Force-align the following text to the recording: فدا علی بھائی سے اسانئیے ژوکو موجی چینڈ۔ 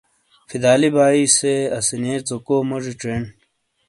فدا 0.49 0.69
علی 0.75 0.89
بھائی 0.95 1.23
سے 1.37 1.53
اسانئیے 1.77 2.15
ژوکو 2.27 2.55
موجی 2.69 2.93
چینڈ۔ 3.01 3.25